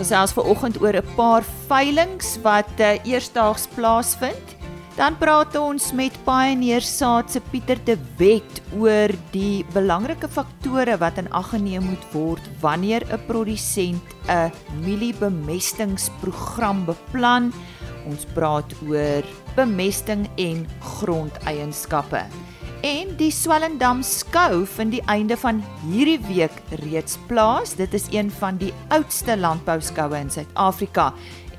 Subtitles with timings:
[0.00, 4.56] gesels ver oggend oor 'n paar veilinge wat uh, eersdaags plaasvind.
[4.96, 11.18] Dan praat ons met Pioneer Saad se Pieter de Wet oor die belangrike faktore wat
[11.18, 14.52] in ag geneem moet word wanneer 'n produsent 'n
[14.84, 17.52] mieliebemestingsprogram beplan.
[18.06, 19.22] Ons praat oor
[19.56, 22.24] bemesting en grondeienskappe.
[22.80, 27.74] En die Swellendam skou vind die einde van hierdie week reeds plaas.
[27.76, 31.10] Dit is een van die oudste landbouskoue in Suid-Afrika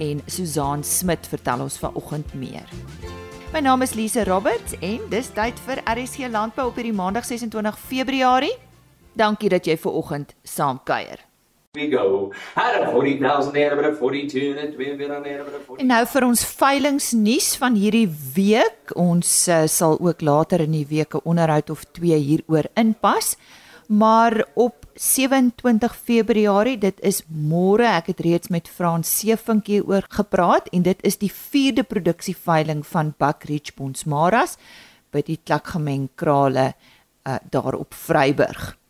[0.01, 2.65] en Susan Smit vertel ons vanoggend meer.
[3.53, 7.77] My naam is Lise Roberts en dis tyd vir RSC Landbou op hierdie Maandag 26
[7.77, 8.55] Februarie.
[9.13, 11.30] Dankie dat jy ver oggend saam kuier
[11.73, 12.33] we go.
[12.53, 15.59] Had a 40,000 there, but a 42 and a 2 bit on there, but a
[15.59, 15.79] 40.
[15.79, 18.91] En nou vir ons veilingsnuus van hierdie week.
[18.99, 23.37] Ons uh, sal ook later in die week 'n onderhoud of twee hieroor inpas.
[23.87, 30.67] Maar op 27 Februarie, dit is môre, ek het reeds met Frans Sevink hieroor gepraat
[30.71, 34.57] en dit is die 4de produksieveiling van Buckridge Bonsmaras
[35.11, 36.73] by die Klakgemeng krale
[37.23, 38.80] uh, daar op Vryburg.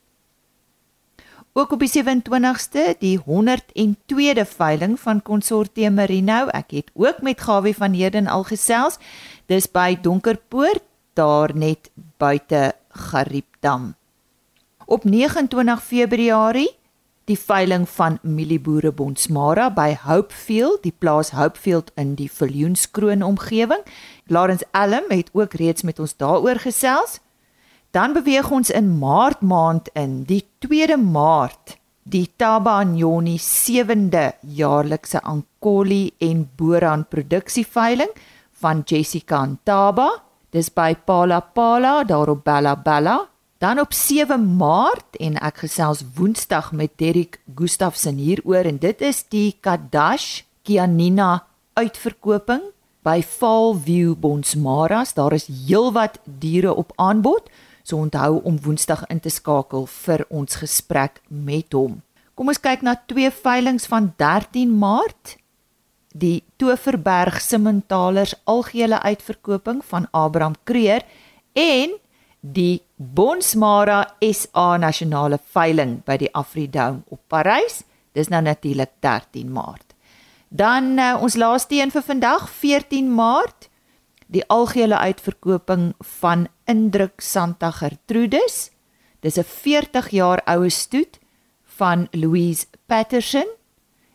[1.54, 6.46] Ook op die 27ste die 102de veiling van Consortium Merino.
[6.48, 8.96] Ek het ook met Gawie van Heerden al gesels.
[9.52, 13.96] Dis by Donkerpoort daar net buite Gariepdam.
[14.86, 16.72] Op 29 Februarie
[17.28, 23.84] die veiling van Milieboere Bonsmara by Hopefield, die plaas Hopefield in die Viljoenskroon omgewing.
[24.26, 27.20] Lawrence Elm het ook reeds met ons daaroor gesels.
[27.92, 31.76] Dan beweeg ons in Maart maand in, die 2de Maart,
[32.08, 38.14] die Tabanyoni 7de jaarlikse Ankoli en Boran produksieveiling
[38.62, 40.08] van Jessica Ntaba.
[40.56, 43.18] Dis by Pala Pala daar op Bella Bella.
[43.60, 49.20] Dan op 7 Maart en ek gesels Woensdag met Derrick Gustafson hieroor en dit is
[49.28, 51.44] die Kadash Kianina
[51.76, 52.64] uitverkoping
[53.04, 55.12] by Fallview Bonsmaras.
[55.14, 57.52] Daar is heelwat diere op aanbod.
[57.92, 61.98] So onthou om Woensdag in te skakel vir ons gesprek met hom.
[62.40, 65.34] Kom ons kyk na twee veilinge van 13 Maart.
[66.16, 71.04] Die Toverberg Simmentalers algehele uitverkoping van Abraham Kreer
[71.52, 71.98] en
[72.40, 77.82] die Bonsmara SA nasionale veiling by die Afridome op Parys.
[78.16, 79.98] Dis nou natuurlik 13 Maart.
[80.48, 83.68] Dan uh, ons laaste een vir vandag 14 Maart
[84.32, 88.72] die algehele uitverkoping van Indruk Santa Gertrudis.
[89.20, 91.20] Dis 'n 40 jaar oue stoet
[91.64, 93.48] van Louise Patterson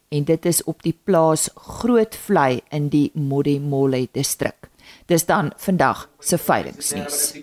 [0.08, 4.70] en dit is op die plaas Grootvlei in die Modimolle distrik.
[5.06, 7.34] Dis dan vandag se veilingsnuus.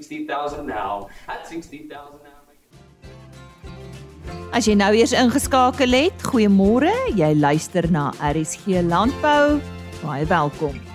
[4.51, 6.93] As jy nou eers ingeskakel het, goeiemôre.
[7.15, 9.59] Jy luister na RSG Landbou.
[10.03, 10.92] Baie welkom.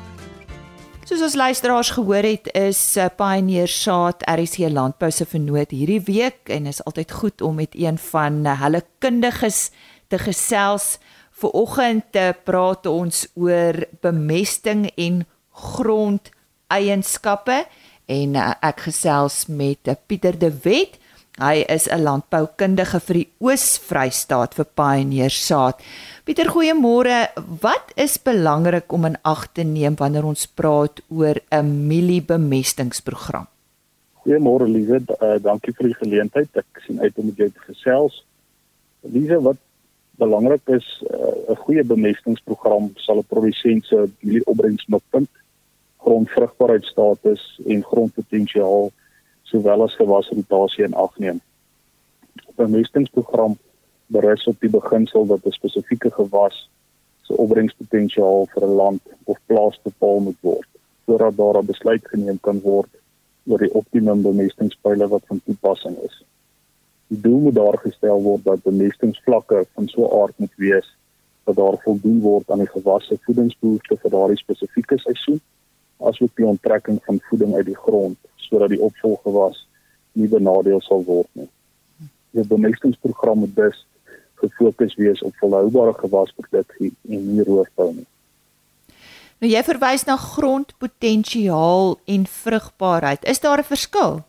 [1.09, 6.51] Soos ons luisteraars gehoor het, is uh, Pioneer Saad RC Landbou se vernoot hierdie week
[6.53, 9.71] en is altyd goed om met een van uh, hulle kundiges
[10.13, 10.99] te gesels.
[11.41, 15.25] Viroggend te uh, praat ons oor bemesting en
[15.57, 17.63] grondeienskappe
[18.21, 21.01] en ek gesels met Pieter de Wet.
[21.41, 25.81] Hy is 'n landboukundige vir die Oos-Vrystaat vir Pioneer Saad.
[26.29, 27.31] Pieter, goeiemôre.
[27.63, 33.47] Wat is belangrik om in ag te neem wanneer ons praat oor 'n mieliebemestingsprogram?
[34.21, 36.49] Goeiemôre Lize, uh, dankie vir die geleentheid.
[36.53, 38.27] Ek sien uit om met jou te gesels.
[39.01, 39.57] Lize, wat
[40.21, 45.31] belangrik is, eh, 'n uh, goeie bemestingsprogram sal 'n produsent se mielieopbrengs mikpunt,
[45.97, 48.91] grondvrugbaarheidstatus en grondpotensiaal
[49.45, 51.41] sowel as gewasrotasie in ag neem.
[51.41, 53.57] 'n Bemestingsprogram
[54.09, 56.71] berus op die beginsel dat 'n spesifieke gewas
[57.23, 60.69] se opbrengspotensiaal vir 'n land of plaas bepaal moet word
[61.07, 62.91] sodat daar 'n besluit geneem kan word
[63.47, 66.25] oor die optimum bemestingspyle wat van toepassing is.
[67.09, 70.89] Die doel moet daar gestel word dat bemestingsvlakke van so 'n aard moet wees
[71.45, 75.41] dat daar voldoen word aan die gewasse voedingsbehoeftes vir daardie spesifieke seisoen
[75.97, 79.67] asook die onttrekking van voeding uit die grond sodat die opvolggewas
[80.13, 81.49] nie benadeel sal word nie.
[82.31, 83.87] Die bemestingsprogram moet dus
[84.43, 88.07] gefokus wees op volhoubare gewasproduksie en nie roofbou nie.
[89.39, 93.25] Nou jy verwys na grondpotensiaal en vrugbaarheid.
[93.25, 94.25] Is daar 'n verskil?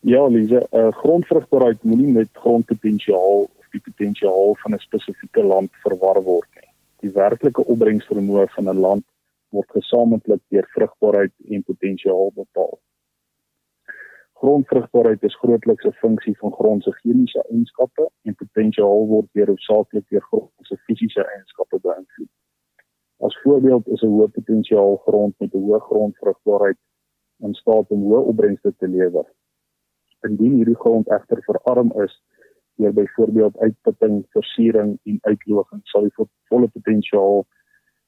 [0.00, 5.70] Ja, Lise, 'n uh, grondvrugbaarheid moenie met grondpotensiaal of die potensiaal van 'n spesifieke land
[5.84, 6.70] verwar word nie.
[7.00, 9.04] Die werklike opbrengsvermoë van 'n land
[9.48, 12.78] word gesamentlik deur vrugbaarheid en potensiaal bepaal.
[14.40, 20.04] Grondvrugbaarheid is grootliks 'n funksie van grond se chemiese eienskappe en potensiaal word deur hoofsaaklik
[20.08, 22.30] deur grond se fisiese eienskappe beïnvloed.
[23.26, 26.78] As voorbeeld is 'n hoë potensiaal grond met 'n hoë grondvrugbaarheid
[27.46, 29.26] in staat om hoë opbrengste te lewer.
[30.28, 32.14] Indien hierdie grond egter verarm is
[32.76, 37.44] deur byvoorbeeld uitputting, versiering en uitloging, sal die volle potensiaal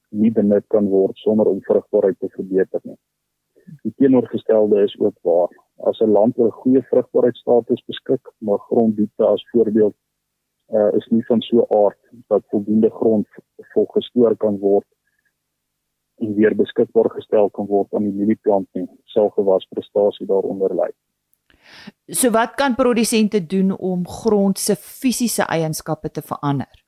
[0.09, 2.97] nie benut kan word sonder om vrugbaarheid te verbeter nie.
[3.83, 5.62] Die teenoorgestelde is ook waar.
[5.77, 9.95] As 'n land 'n goeie vrugbaarheidstatus beskik, maar gronddiepte as voorbeeld
[10.69, 13.27] uh, is nie van so 'n aard dat voldoende grond
[13.73, 14.85] volgestoor kan word
[16.15, 20.89] en weer beskikbaar gestel kan word aan die mielieplant nie, sal gewasprestasie daaronder lê.
[22.07, 26.83] So wat kan produsente doen om grond se fisiese eienskappe te verander?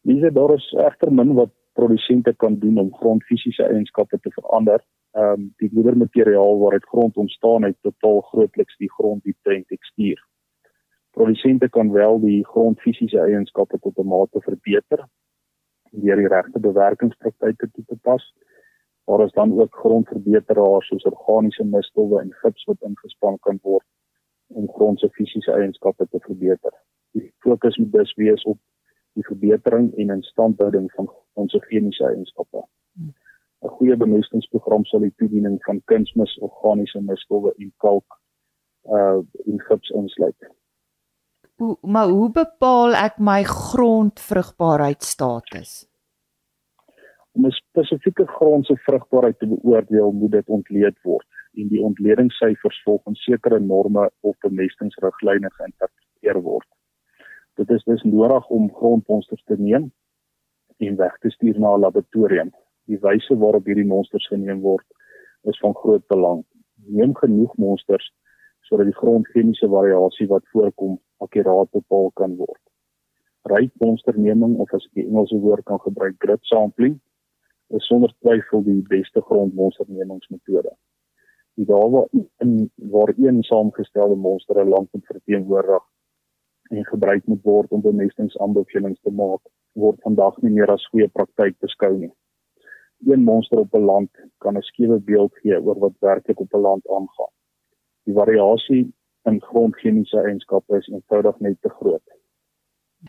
[0.00, 4.80] Dis daar is egter min wat produsente kan doen om grond fisiese eienskappe te verander.
[5.10, 10.26] Ehm um, die moedermateriaal waaruit grond ontstaan het totaal grootliks die gronddiepte en tekstuur.
[11.10, 15.06] Produsente kan wel die grond fisiese eienskappe tot 'n mate verbeter
[15.90, 18.34] deur die regte bewerkingspraktyke toe te pas.
[19.04, 23.86] Daar is dan ook grondverbeteraars soos organiese mestowwe en gips wat ingespan kan word
[24.46, 26.72] om grond se fisiese eienskappe te verbeter.
[27.10, 28.58] Die fokus moet dus wees op
[29.16, 32.60] die verbetering en instandhouding van grond se chemiese eienskappe.
[33.64, 38.08] 'n Goeie bemestingsprogram sal die toediening van kunsmis, organiese mestowwe en kalk
[38.96, 40.40] uh in gips insluit.
[41.56, 45.88] Hoe maar hoe bepaal ek my grondvrugbaarheidstatus?
[47.32, 51.26] Om 'n spesifieke grond se vrugbaarheid te beoordeel, moet dit ontleed word
[51.56, 56.66] en die ontledingssyfers volgens sekere norme of bemestingsriglyne geïnterpreteer word.
[57.56, 59.92] Dit is dus nodig om grondmonsters te neem
[60.76, 62.50] en weg te stuur na 'n laboratorium.
[62.84, 64.84] Die wyse waarop hierdie monsters geneem word
[65.42, 66.44] is van groot belang.
[66.74, 68.12] Neem genoeg monsters
[68.60, 72.62] sodat die grondchemiese variasie wat voorkom akkuraat bepaal kan word.
[73.42, 77.00] Ryk monsterneming of as ek die Engelse woord kan gebruik, grid sampling
[77.68, 80.76] is sonder twyfel die beste grondmonsternemingsmetode.
[81.54, 85.84] Die daar waar in waar een saamgestelde monster 'n land moet verteenwoordig
[86.70, 89.40] en gebruik moet word om bemestingsaanbevelings te maak,
[89.72, 92.12] word vandag nie meer as goeie praktyk beskou nie.
[93.06, 96.60] Een monster op 'n land kan 'n skewe beeld gee oor wat werklik op 'n
[96.60, 97.32] land aangaan.
[98.04, 98.92] Die variasie
[99.24, 102.16] in grondchemiese eienskappe is eenvoudig net te groot.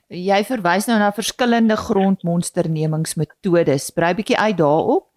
[0.08, 3.92] Jy verwys nou na verskillende grondmonsternemingsmetodes.
[3.96, 5.08] Brei bietjie uit daarop.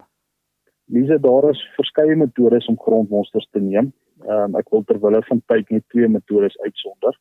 [0.91, 3.93] Lise, daar is verskeie metodes om grondmonsters te neem.
[4.27, 7.19] Ehm um, ek wil terwille van tyd net twee metodes uitsonder.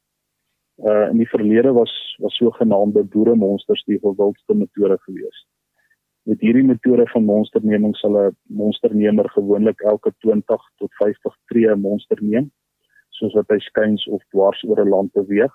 [0.84, 5.46] Uh in die verlede was was sogenaamde boeremonsters die gewildste metode gewees.
[6.22, 11.80] Met hierdie metode van monsterneming sal 'n monsternemer gewoonlik elke 20 tot 50 tree 'n
[11.80, 12.52] monster neem,
[13.08, 15.54] soos wat hy skuins of dwars oor 'n land beweeg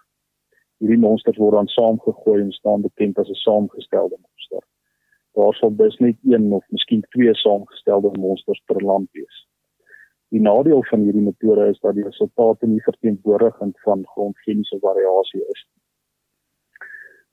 [0.79, 4.63] hierdie monsters word dan saamgegooi en staan bekend as 'n saamgestelde monster.
[5.35, 9.47] Daar sal dus net een of miskien twee saamgestelde monsters per land wees.
[10.33, 15.67] Die nadeel van hierdie metode is dat die resultate nie verteenwoordigend van grondchemiese variasie is.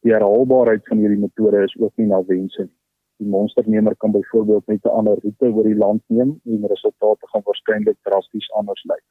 [0.02, 2.76] Die herhaalbaarheid van hierdie metode is ook nie na wense nie.
[3.22, 7.44] Die monsternemer kan byvoorbeeld net 'n ander roete oor die land neem en resultate gaan
[7.44, 9.08] waarskynlik drasties anders lyk.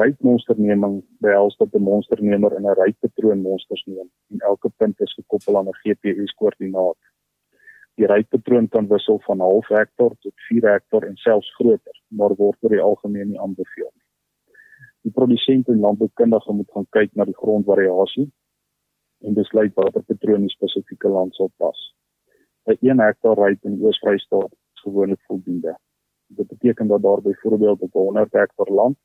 [0.00, 0.94] Rypmonsterneming
[1.26, 5.68] behels dat 'n monsternemer in 'n ryppatroon monsters neem en elke punt is gekoppel aan
[5.68, 7.00] 'n GPS-koördinaat.
[7.98, 12.58] Die ryppatroon kan wissel van 0.5 hektaar tot 4 hektaar en selfs groter, maar word
[12.60, 14.56] oor die algemeen nie aanbeveel nie.
[15.02, 18.28] Die produsent en landboukundige moet gaan kyk na die grondvariasie
[19.24, 21.78] en besluit watter patroon die spesifieke land sal pas.
[22.68, 25.76] 'n 1 hektaar ryp in Oos-Vrystaat is gewoonlik voldoende.
[26.26, 28.96] Dit beteken dat daar byvoorbeeld op 100 hektaar land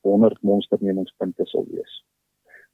[0.00, 2.04] 100 monsternemingspunte sal wees.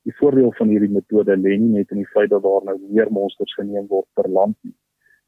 [0.03, 3.11] Die voordeel van hierdie metode lê nie net in die feit dat daar nou meer
[3.11, 4.75] monsters geneem word per land nie,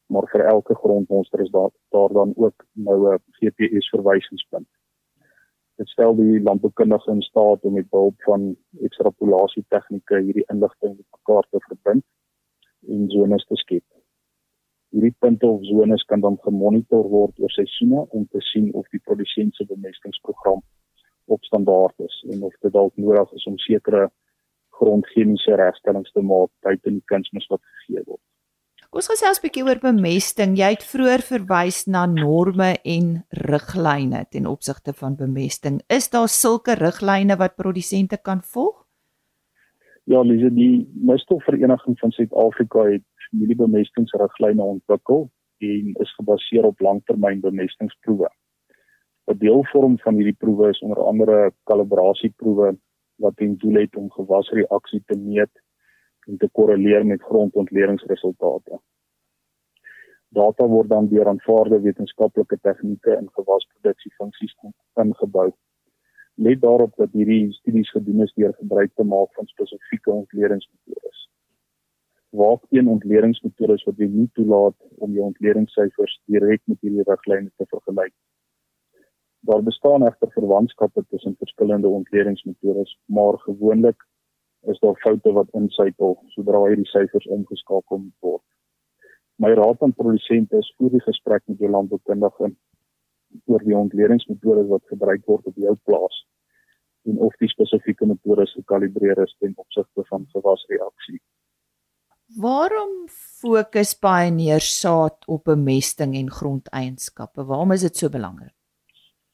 [0.07, 4.67] maar vir elke grondmonster is daar daar dan ook nou 'n GPS verwysingspunt.
[5.77, 11.05] Dit stel die landboukundige in staat om met behulp van ekstrapolasie tegnieke hierdie inligting met
[11.17, 12.03] mekaar te verbind
[12.87, 13.83] en zones te skep.
[14.89, 19.01] Hierdie punte of zones kan dan gemonitor word oor seisoene om te sien of die
[19.03, 20.61] produsent se bemestingsprogram
[21.25, 24.09] op standaard is en of dit dalk nodig is om sekere
[24.79, 28.23] grondchemiese regstellings te maak buite die kunsmis wat gegee word.
[28.95, 30.55] Ons gesels 'n bietjie oor bemesting.
[30.55, 35.81] Jy het vroeër verwys na norme en riglyne ten opsigte van bemesting.
[35.89, 38.85] Is daar sulke riglyne wat produsente kan volg?
[40.05, 45.29] Ja, Lise, die Mestofvereniging van Suid-Afrika het hierdie bemestingsriglyne ontwikkel
[45.59, 48.29] en is gebaseer op langtermynbemestingsproewe.
[49.27, 52.77] 'n Deelvorm van hierdie proewe is onder andere kalibrasieproewe
[53.15, 55.51] wat ten doel het om gewasreaksie te meet
[56.27, 58.79] en te korreleer met grondontleringsresultate.
[60.35, 64.55] Data word dan deur aanvaarde wetenskaplike tegnieke in gewasproduksiefunksies
[65.03, 65.47] ingebou.
[66.35, 71.23] Let daarop dat hierdie studies gedoen is deur gebruik te maak van spesifieke ontleringsmetodes.
[72.29, 77.65] Waak teen ontleringsmetodes wat jy nie toelaat om jou ontleringssyfers direk met hierdie riglyne te
[77.71, 78.13] vergelyk.
[79.47, 84.03] Daar bestaan egter verwantskappe tussen verskillende ontleringsmetodes, maar gewoonlik
[84.61, 88.43] is daar foute wat insypel sodra hierdie syfers omgeskakel word.
[89.37, 92.51] My raad aan produsente is voor die gesprek met jou landboukundige
[93.45, 96.23] oor die ontleringsmetodes wat gebruik word op jou plaas
[97.07, 101.21] en of die spesifieke metodes gekalibreer is ten opsigte van gewasreaksie.
[102.35, 107.45] Waarom fokus Pioneer saad op bemesting en grondeienskappe?
[107.47, 108.56] Waarom is dit so belangrik?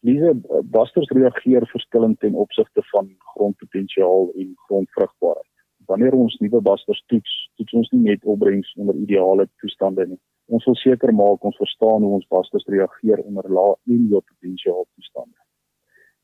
[0.03, 0.33] Diese
[0.75, 5.51] basters reageer verskillend ten opsigte van grondpotensiaal en grondvrugbaarheid
[5.87, 10.19] wanneer ons nuwe basters toets, toets ons nie net opbrengs onder ideale toestande nie.
[10.51, 14.85] Ons wil seker maak ons verstaan hoe ons basters reageer onder lae en hoë potensiaal
[14.95, 15.39] toestande.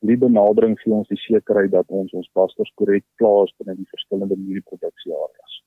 [0.08, 4.36] Die benadering gee ons die sekerheid dat ons ons basters korrek plaas binne die verskillende
[4.40, 5.60] mielieproduksieareas.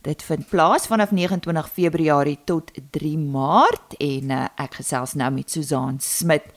[0.00, 5.52] Dit vind plaas vanaf 29 Februarie tot 3 Maart en uh, ek gesels nou met
[5.52, 6.48] Susan Smit.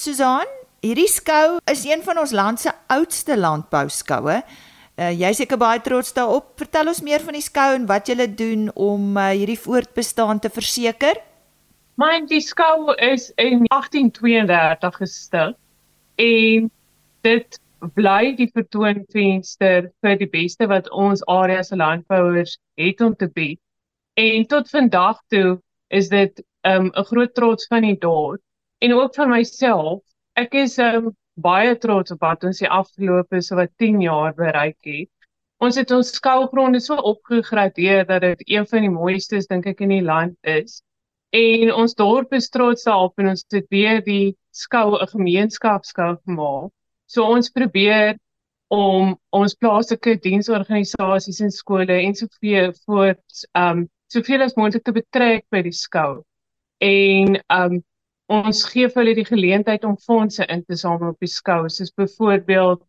[0.00, 0.48] Susan,
[0.80, 4.40] hierdie skou is een van ons land se oudste landbou skoue.
[4.96, 6.54] Uh, jy seker baie trots daarop.
[6.56, 10.48] Vertel ons meer van die skou en wat julle doen om uh, hierdie voortbestaan te
[10.48, 11.20] verseker.
[12.00, 15.50] Myn die skou is in 1832 gestig
[16.24, 16.70] en
[17.26, 17.58] dit
[17.98, 23.60] bly die vertoonvenster vir die beste wat ons area se landbouers het om te bied.
[24.16, 25.58] En tot vandag toe
[26.00, 28.40] is dit 'n um, groot trots van die dorp
[28.80, 30.00] en ook van myself.
[30.36, 34.78] Ek is um, baie trots op wat ons die afgelope so wat 10 jaar bereik
[34.88, 35.10] het.
[35.60, 39.98] Ons het ons skougronde so opgegradeer dat dit een van die mooistes dink ek in
[40.00, 40.80] die land is.
[41.30, 46.72] En ons dorp is trots daarop en ons het weer die skou 'n gemeenskapskou gemaak.
[47.06, 48.18] So ons probeer
[48.70, 55.46] om ons plaaslike diensorganisasies en skole en soveel voort um soveel as moontlik te betrek
[55.50, 56.22] by die skou.
[56.80, 57.80] En um
[58.30, 61.90] ons gee vir hulle die geleentheid om fondse in te samel op die skou, soos
[61.98, 62.82] byvoorbeeld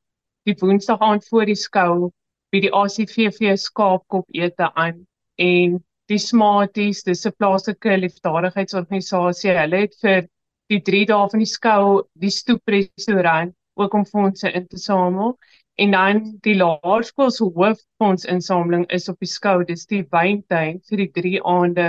[0.45, 2.11] die Woensdag aand voor die skou
[2.51, 5.05] by die ACVV skaapkop ete aan
[5.37, 5.79] en
[6.11, 9.55] die Smarties, dis 'n plaaslike liefdadigheidsorganisasie.
[9.57, 10.27] Hulle het vir
[10.71, 15.37] die 3 dae van die skou die stoeprestaurant ook om fondse in te samel.
[15.79, 21.11] En dan die laerskool se hooffondsinsameling is op die skou, dis die wyntuin vir die
[21.19, 21.87] 3 aande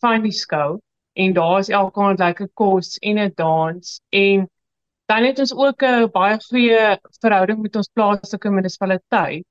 [0.00, 0.80] van die skou.
[1.14, 4.48] En daar is elke aand lekker kos en 'n dans en
[5.10, 9.44] dan het ons ook 'n baie goeie verhouding met ons plaaslike munisipaliteit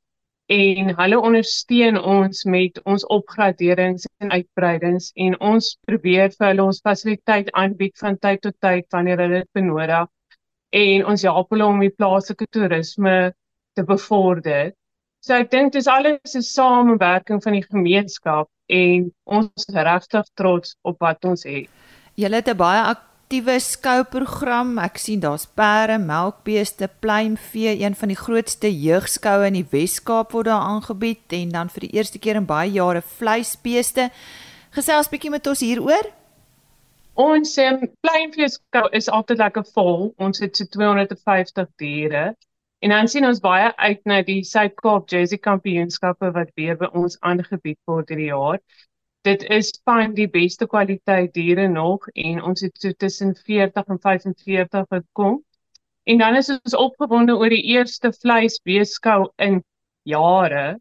[0.49, 6.81] en hulle ondersteun ons met ons opgraderings en uitbreidings en ons probeer vir hulle ons
[6.85, 10.07] fasiliteit aanbied van tyd tot tyd wanneer hulle dit benodig
[10.79, 13.15] en ons help hulle om die plaaslike toerisme
[13.77, 14.73] te bevorder.
[15.21, 20.75] So ek dink dis alles 'n samewerking van die gemeenskap en ons is regtig trots
[20.81, 21.69] op wat ons het.
[22.15, 22.81] Julle het 'n baie
[23.29, 24.71] aktiewe skouprogram.
[24.81, 30.49] Ek sien daar's perde, melkbeeste, pluimvee, een van die grootste jeugskoue in die Wes-Kaap word
[30.49, 34.07] daar aangebied en dan vir die eerste keer in baie jare vleisbeeste.
[34.73, 36.09] Gesels bietjie met ons hieroor.
[37.21, 40.09] Ons um, pluimvee skou is altyd lekker vol.
[40.17, 42.31] Ons het so 250 diere.
[42.81, 47.21] En dan sien ons baie uit na die Suid-Kaap Jersey Kampioenskappe wat weer by ons
[47.21, 48.57] aangebied word hierdie jaar
[49.21, 53.99] dit is van die beste kwaliteit diere nog en ons het so tussen 40 en
[53.99, 55.39] 45 wat kom.
[56.03, 59.63] En dan is ons opgewonde oor die eerste vleisbeeskou in
[60.03, 60.79] jare.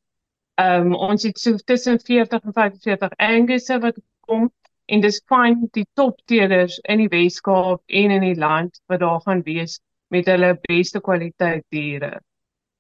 [0.59, 4.49] Ehm um, ons het so tussen 40 en 45 Angus wat kom
[4.87, 9.43] en dis van die topteelers in die Weskaap en in die land wat daar gaan
[9.45, 12.21] wees met hulle beste kwaliteit diere.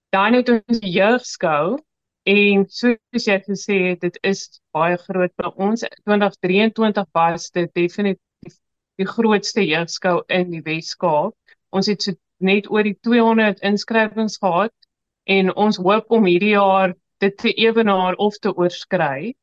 [0.08, 1.76] Dan het ons jeugskou
[2.28, 4.40] en soos jy gesê het, dit is
[4.76, 8.56] baie groot by ons 2023 was dit definitief
[9.00, 11.34] die grootste jeugskou in die Weskaap.
[11.72, 14.74] Ons het so net oor die 200 inskrywings gehad
[15.28, 19.34] en ons hoop om hierdie jaar dit te ewenaar of te oorskry.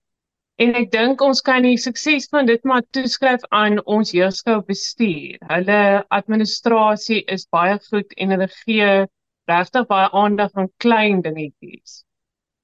[0.62, 5.42] En ek dink ons kan die sukses van dit maar toeskryf aan ons jeugskou bestuur.
[5.50, 5.82] Hulle
[6.16, 8.92] administrasie is baie goed en hulle gee
[9.52, 12.04] regtig baie aandag aan klein dingetjies.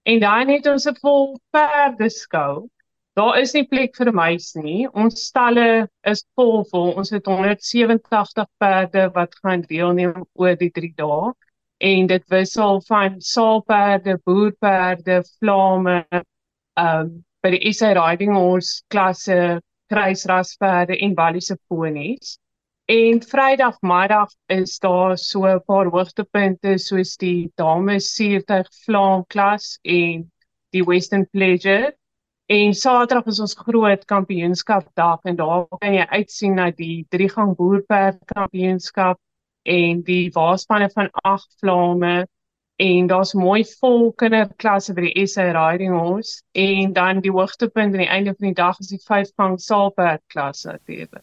[0.03, 2.67] En dan het ons 'n vol perdeskou.
[3.13, 4.87] Daar is nie plek vir meis nie.
[4.87, 6.93] Ons stalle is vol vol.
[6.97, 11.33] Ons het 187 perde wat gaan deelneem oor die 3 dae
[11.81, 19.59] en dit wissel van saalperde, boerperde, vlamme, ehm um, by die SA Riding Horse klasse,
[19.89, 22.37] kruisrasperde en Walliese ponies.
[22.85, 30.31] En Vrydagmiddag is daar so 'n paar hoogtepunte soos die dames suurtuig vlaam klas en
[30.69, 31.95] die Western Pleasure.
[32.45, 38.19] En Saterdag is ons groot kampioenskapdag en daar kan jy uitsien na die driegang boerperd
[38.25, 39.19] kampioenskap
[39.63, 42.27] en die waarspanne van ag vlamme
[42.75, 48.05] en daar's mooi vol kinderklasse by die SA Riding Horse en dan die hoogtepunt aan
[48.05, 51.21] die einde van die dag is die vyfvang saalperd klasse teebe.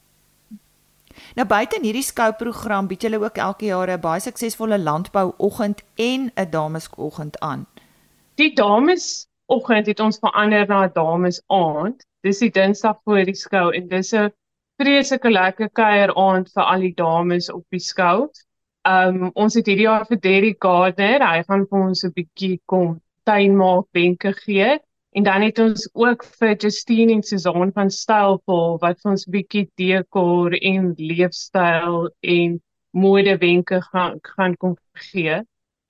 [1.36, 6.50] Nou buite hierdie skouprogram bied julle ook elke jaar 'n baie suksesvolle landbouoggend en 'n
[6.50, 7.66] damesoggend aan.
[8.34, 12.04] Die damesoggend het ons verander na damesaand.
[12.22, 14.32] Dis die Dinsdag voor die skou en dis 'n
[14.78, 18.30] vreeslike lekker kuier aand vir al die dames op die skou.
[18.88, 23.00] Um ons het hierdie jaar vir Derrick Gardner, hy gaan vir ons 'n bietjie kom
[23.24, 24.78] tuin maak wenke gee
[25.18, 29.64] en dan het ons ook vir Justine en Susan van Styleful wat vir ons bietjie
[29.80, 32.60] dekor en leefstyl en
[32.94, 34.76] mode wenke gaan gaan kom
[35.08, 35.40] gee.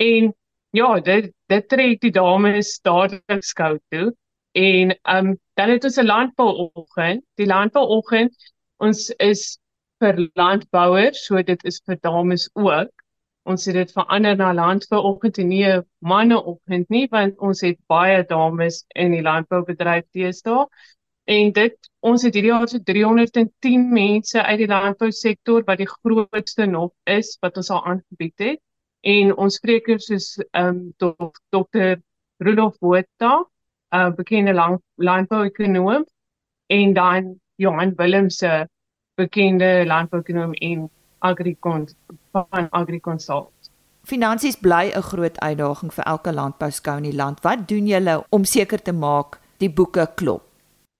[0.01, 0.33] En
[0.73, 4.15] ja, dit dit trek die dames dadelik skou toe.
[4.57, 7.25] En um dan het ons 'n landbouoggend.
[7.37, 8.33] Die landbouoggend
[8.81, 9.59] ons is
[10.01, 12.93] vir landbouers, so dit is vir dames ook.
[13.49, 18.25] Ons het dit verander na landbouoggend en nie 'n manneoggend nie, want ons het baie
[18.29, 20.67] dames in die landboubedryf teëstaan.
[21.29, 26.67] En dit ons het hierdie jaar so 310 mense uit die landbousektor wat die grootste
[26.67, 28.61] nog is wat ons al aangebied het.
[29.01, 32.01] En ons sprekers soos ehm um, Dr.
[32.39, 33.35] Rudolf Botha,
[33.93, 34.55] 'n uh, bekende
[34.97, 36.07] landbouekonoom
[36.67, 38.69] en dan Johan Willemse
[39.15, 41.95] bekende landbouekonoom en agrikont
[42.33, 43.71] van agrikonsult.
[44.03, 47.41] Finansies bly 'n groot uitdaging vir elke landbouskou in die land.
[47.43, 50.43] Wat doen julle om seker te maak die boeke klop?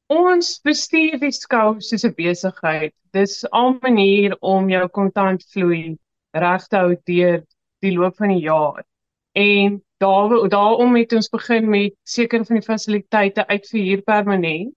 [0.09, 2.95] Ons bestuur die skou soos 'n besigheid.
[3.13, 5.97] Dis 'n manier om jou kontantvloei
[6.33, 7.45] reg te hou deur
[7.81, 8.85] die loop van die jaar.
[9.33, 14.75] En daar daarom het ons begin met sekere van die fasiliteite uitverhuur permanent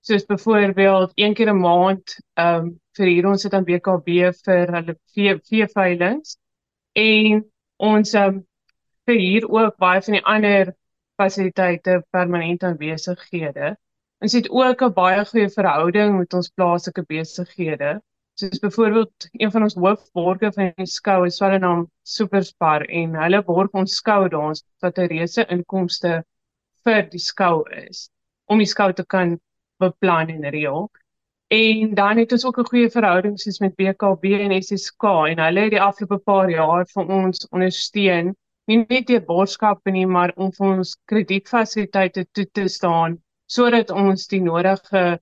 [0.00, 4.74] soos byvoorbeeld een keer 'n maand ehm um, vir hier ons sit aan BKB vir
[4.76, 6.36] hulle vee vee veilings
[7.02, 7.42] en
[7.90, 8.40] ons ehm um,
[9.08, 10.74] vir hier ook baie van die ander
[11.20, 13.74] fasiliteite permanente aanwesighede.
[14.24, 18.00] Ons het ook 'n baie goeie verhouding met ons plaaslike besighede.
[18.40, 23.42] Soos byvoorbeeld een van ons hoofborge van die skou is hulle naam Superspar en hulle
[23.44, 26.22] borg ons skou dans wat 'n reuse inkomste
[26.84, 28.08] vir die skou is
[28.46, 29.38] om die skou te kan
[29.78, 30.90] beplan en reël.
[31.50, 35.60] En dan het ons ook 'n goeie verhouding soos met BKB en SSK en hulle
[35.60, 38.36] het die afgelope paar jaar vir ons ondersteun,
[38.66, 44.28] nie net deur borgskappe nie, maar om vir ons kredietfasiliteite toe te staan sodat ons
[44.30, 45.18] die nodige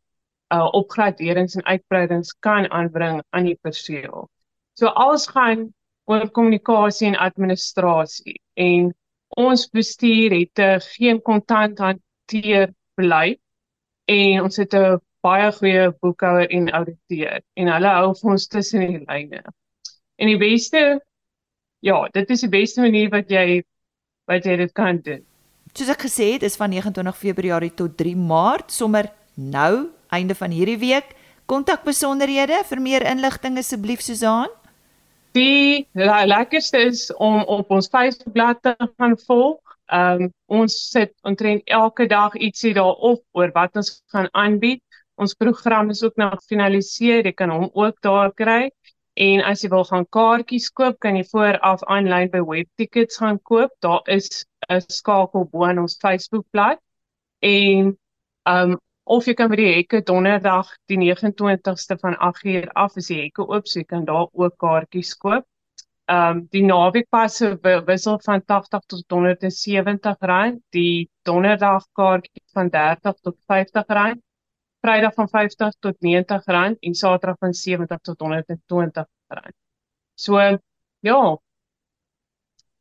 [0.52, 4.28] uh, opgraderings en uitbreidings kan aanbring aan die perseel.
[4.76, 5.72] So alles gaan
[6.04, 8.92] oor kommunikasie en administrasie en
[9.28, 13.40] ons bestuur het uh, geen kontant hanteer beleid.
[14.04, 18.84] En ons het 'n baie goeie boekhouer en ouditeur en hulle hou vir ons tussen
[18.84, 19.42] die lyne.
[20.18, 20.84] En die beste
[21.84, 23.62] ja, dit is die beste manier wat jy
[24.28, 25.22] wat jy dit kan doen.
[25.76, 30.52] Soos ek gesê het, is van 29 Februarie tot 3 Maart, sommer nou, einde van
[30.52, 31.14] hierdie week.
[31.48, 34.50] Kontak besonderhede vir meer inligting asseblief Susan.
[35.36, 41.62] Die lekkerste is om op ons Facebookblad te gaan volg Ehm um, ons sit omtrent
[41.64, 44.82] elke dag ietsie daarop oor wat ons gaan aanbied.
[45.18, 47.26] Ons program is ook nou gefinaliseer.
[47.26, 48.70] Jy kan hom ook daar kry.
[49.18, 53.72] En as jy wil gaan kaartjies koop, kan jy vooraf aanlyn by Webtickets gaan koop.
[53.82, 56.78] Daar is 'n skakel bo aan ons Facebookblad.
[57.42, 57.96] En
[58.46, 63.22] um, of jy kan by die hekke donderdag die 29ste van 8uur af as die
[63.22, 65.46] hekke oop so jy kan daar ook kaartjies koop.
[66.08, 73.36] Um, die naweekpasse wissel van 80 tot 170 rand, die donderdag kaartjie van 30 tot
[73.46, 74.22] 50 rand,
[74.80, 79.54] Vrydag van 50 tot 90 rand en Saterdag van 70 tot 120 rand.
[80.14, 80.58] So
[81.00, 81.38] ja.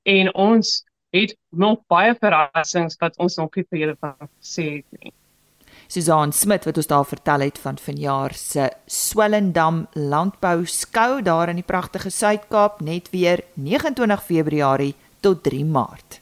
[0.04, 5.02] En ons het nog baie verrassings wat ons nog nie vir julle van gesê het
[5.02, 5.14] nie.
[5.88, 11.62] Susan Smit wat ons daar vertel het van vanjaar se Swellendam landbou skou daar in
[11.62, 16.22] die pragtige Suid-Kaap net weer 29 Februarie tot 3 Maart.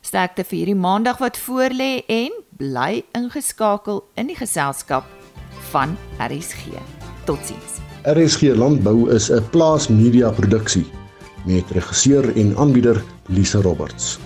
[0.00, 5.04] Sterkte vir hierdie maandag wat voorlê en bly ingeskakel in die geselskap
[5.70, 6.64] van RSG.
[7.24, 7.80] Totsiens.
[8.04, 10.86] RSG Landbou is 'n plaas media produksie
[11.46, 14.18] met regisseur en aanbieder Lisa Roberts.